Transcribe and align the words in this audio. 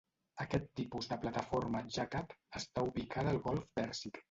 Aquest 0.45 0.63
tipus 0.79 1.09
de 1.11 1.17
plataforma 1.25 1.83
"jackup" 1.99 2.35
està 2.63 2.87
ubicada 2.91 3.37
al 3.37 3.43
golf 3.47 3.71
Pèrsic. 3.81 4.19